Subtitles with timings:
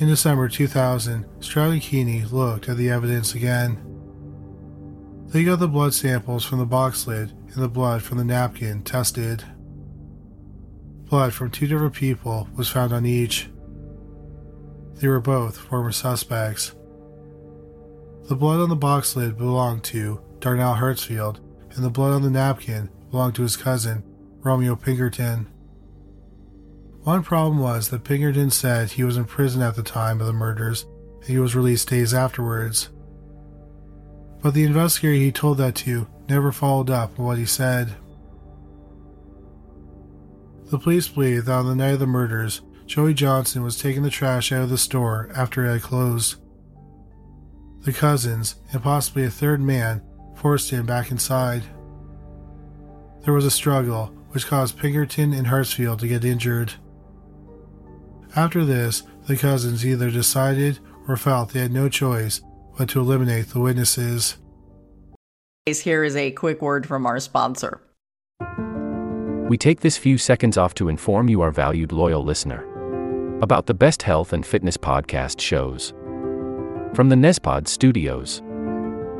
[0.00, 1.92] In December 2000, Stroud
[2.30, 3.84] looked at the evidence again.
[5.26, 8.82] They got the blood samples from the box lid and the blood from the napkin
[8.82, 9.42] tested.
[11.06, 13.50] Blood from two different people was found on each.
[14.94, 16.76] They were both former suspects.
[18.28, 21.40] The blood on the box lid belonged to Darnell Hartsfield,
[21.74, 24.04] and the blood on the napkin belonged to his cousin,
[24.44, 25.48] Romeo Pinkerton.
[27.08, 30.32] One problem was that Pinkerton said he was in prison at the time of the
[30.34, 30.84] murders
[31.20, 32.90] and he was released days afterwards.
[34.42, 37.96] But the investigator he told that to never followed up on what he said.
[40.66, 44.10] The police believe that on the night of the murders, Joey Johnson was taking the
[44.10, 46.36] trash out of the store after it had closed.
[47.86, 50.02] The cousins, and possibly a third man,
[50.36, 51.62] forced him back inside.
[53.22, 56.74] There was a struggle, which caused Pinkerton and Hartsfield to get injured.
[58.36, 62.40] After this, the cousins either decided or felt they had no choice
[62.76, 64.36] but to eliminate the witnesses.
[65.66, 67.82] Here is a quick word from our sponsor.
[69.48, 72.64] We take this few seconds off to inform you, our valued loyal listener,
[73.40, 75.94] about the best health and fitness podcast shows
[76.94, 78.42] from the Nezpod studios.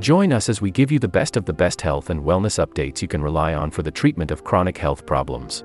[0.00, 3.02] Join us as we give you the best of the best health and wellness updates
[3.02, 5.64] you can rely on for the treatment of chronic health problems.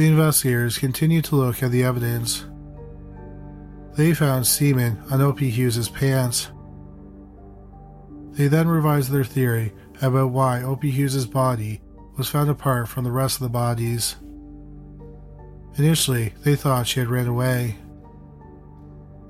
[0.00, 2.46] The investigators continued to look at the evidence.
[3.98, 6.48] They found semen on Opie Hughes's pants.
[8.30, 11.82] They then revised their theory about why Opie Hughes's body
[12.16, 14.16] was found apart from the rest of the bodies.
[15.76, 17.76] Initially, they thought she had ran away.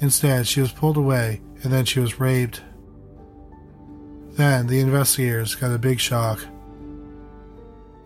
[0.00, 2.60] Instead, she was pulled away and then she was raped.
[4.32, 6.44] Then the investigators got a big shock.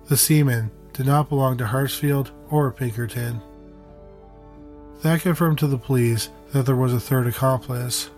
[0.09, 3.41] The semen did not belong to Hartsfield or Pinkerton.
[5.03, 8.11] That confirmed to the police that there was a third accomplice.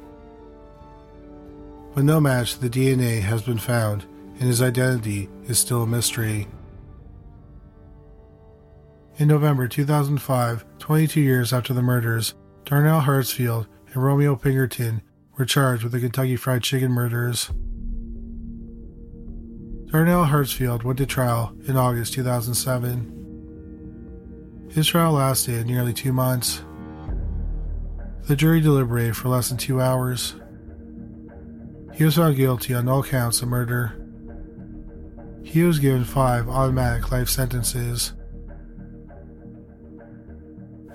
[1.95, 4.05] But no match to the DNA has been found,
[4.39, 6.49] and his identity is still a mystery.
[9.17, 12.35] In November 2005, 22 years after the murders,
[12.65, 15.03] Darnell Hartsfield and Romeo Pinkerton
[15.39, 17.51] were charged with the Kentucky Fried Chicken murders.
[19.95, 24.67] Darnell Hartsfield went to trial in August 2007.
[24.69, 26.65] His trial lasted nearly two months.
[28.27, 30.35] The jury deliberated for less than two hours.
[31.93, 34.05] He was found guilty on all counts of murder.
[35.45, 38.15] He was given five automatic life sentences.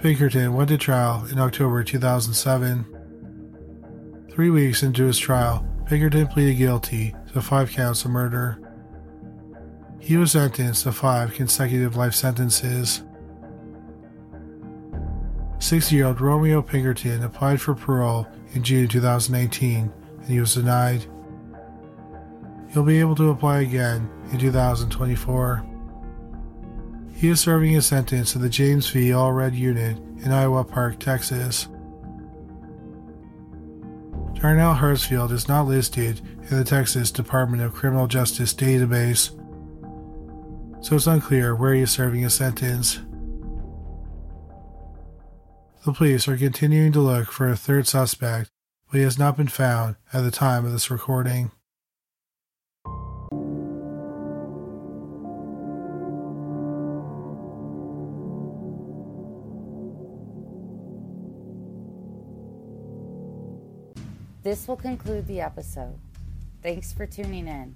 [0.02, 4.28] Pinkerton went to trial in October 2007.
[4.30, 8.69] Three weeks into his trial, Pinkerton pleaded guilty to five counts of murder.
[10.10, 13.04] He was sentenced to five consecutive life sentences.
[15.60, 18.26] Six year old Romeo Pinkerton applied for parole
[18.56, 21.06] in June 2018 and he was denied.
[22.74, 25.64] He'll be able to apply again in 2024.
[27.14, 29.12] He is serving his sentence at the James V.
[29.12, 31.68] Allred Unit in Iowa Park, Texas.
[34.34, 36.20] Darnell Hartsfield is not listed
[36.50, 39.39] in the Texas Department of Criminal Justice database,
[40.82, 43.00] so it's unclear where he is serving his sentence.
[45.86, 48.52] The police are continuing to look for a third suspect,
[48.92, 51.52] but he has not been found at the time of this recording.
[64.42, 66.00] This will conclude the episode.
[66.64, 67.76] Thanks for tuning in.